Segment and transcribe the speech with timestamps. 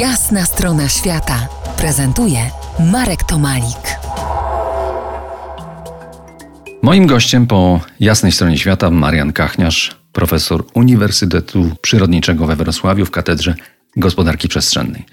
[0.00, 2.38] Jasna strona świata prezentuje
[2.92, 3.98] Marek Tomalik.
[6.82, 13.54] Moim gościem po jasnej stronie świata Marian Kachniarz, profesor Uniwersytetu Przyrodniczego we Wrocławiu w Katedrze
[13.96, 15.04] Gospodarki Przestrzennej.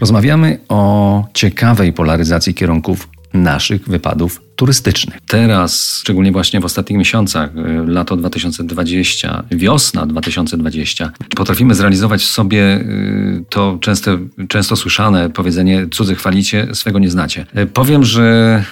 [0.00, 5.20] Rozmawiamy o ciekawej polaryzacji kierunków naszych wypadów turystycznych.
[5.26, 12.76] Teraz, szczególnie właśnie w ostatnich miesiącach, y, lato 2020, wiosna 2020, potrafimy zrealizować w sobie
[12.76, 14.18] y, to często,
[14.48, 17.46] często słyszane powiedzenie cudzy chwalicie, swego nie znacie.
[17.58, 18.64] Y, powiem, że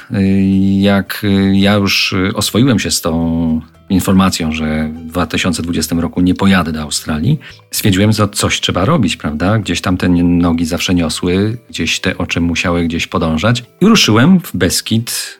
[0.80, 6.82] jak ja już oswoiłem się z tą informacją, że w 2020 roku nie pojadę do
[6.82, 7.38] Australii,
[7.70, 9.58] stwierdziłem, że coś trzeba robić, prawda?
[9.58, 13.64] Gdzieś tam te nogi zawsze niosły, gdzieś te oczy musiały gdzieś podążać.
[13.80, 15.38] I ruszyłem w Beskid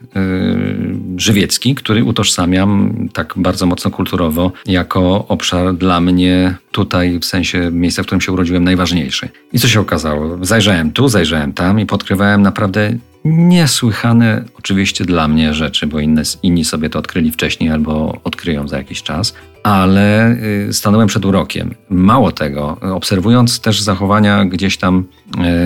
[1.17, 8.03] Żywiecki, który utożsamiam tak bardzo mocno kulturowo jako obszar dla mnie tutaj, w sensie miejsca,
[8.03, 9.29] w którym się urodziłem, najważniejszy.
[9.53, 10.39] I co się okazało?
[10.45, 12.93] Zajrzałem tu, zajrzałem tam i podkrywałem naprawdę
[13.24, 18.79] niesłychane oczywiście dla mnie rzeczy, bo inne, inni sobie to odkryli wcześniej albo odkryją za
[18.79, 20.37] jakiś czas, ale
[20.68, 21.74] y, stanąłem przed urokiem.
[21.91, 25.04] Mało tego, obserwując też zachowania gdzieś tam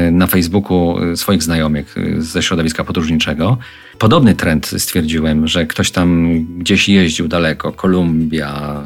[0.09, 3.59] y, na Facebooku y, swoich znajomych ze środowiska podróżniczego,
[3.99, 8.83] podobny trend stwierdziłem, że ktoś tam gdzieś jeździł daleko, Kolumbia,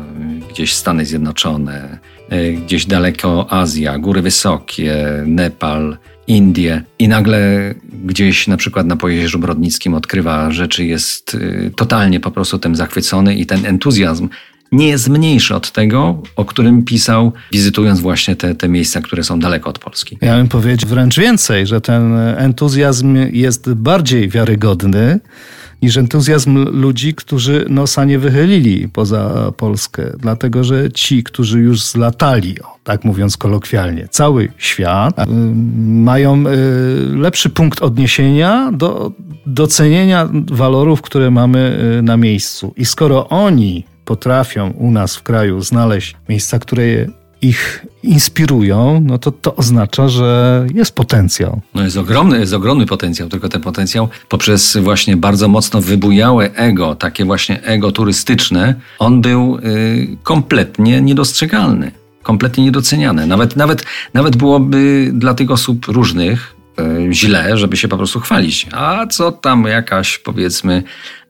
[0.50, 1.98] gdzieś Stany Zjednoczone,
[2.66, 9.94] gdzieś daleko Azja, góry wysokie, Nepal, Indie i nagle gdzieś na przykład na Pojezierzu Brodnickim
[9.94, 14.28] odkrywa rzeczy, jest y, totalnie po prostu tym zachwycony i ten entuzjazm
[14.72, 19.40] nie jest mniejszy od tego, o którym pisał, wizytując właśnie te, te miejsca, które są
[19.40, 20.18] daleko od Polski.
[20.20, 25.20] Ja bym powiedział wręcz więcej, że ten entuzjazm jest bardziej wiarygodny
[25.82, 32.56] niż entuzjazm ludzi, którzy nosa nie wychylili poza Polskę, dlatego że ci, którzy już zlatali,
[32.84, 35.24] tak mówiąc kolokwialnie, cały świat, y,
[35.86, 39.12] mają y, lepszy punkt odniesienia do
[39.46, 42.74] docenienia walorów, które mamy y, na miejscu.
[42.76, 46.84] I skoro oni potrafią u nas w kraju znaleźć miejsca, które
[47.42, 51.60] ich inspirują, no to to oznacza, że jest potencjał.
[51.74, 56.94] No jest ogromny, jest ogromny potencjał, tylko ten potencjał poprzez właśnie bardzo mocno wybujałe ego,
[56.94, 61.92] takie właśnie ego turystyczne, on był y, kompletnie niedostrzegalny,
[62.22, 63.26] kompletnie niedoceniany.
[63.26, 66.57] Nawet, nawet, nawet byłoby dla tych osób różnych
[67.10, 68.66] źle, żeby się po prostu chwalić.
[68.72, 70.82] A co tam jakaś, powiedzmy,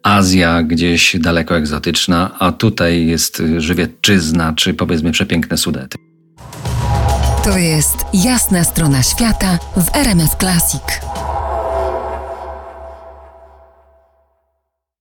[0.02, 5.98] Azja gdzieś daleko egzotyczna, a tutaj jest Żywiecczyzna, czy powiedzmy przepiękne Sudety.
[7.44, 10.82] To jest jasna strona świata w RMS Classic.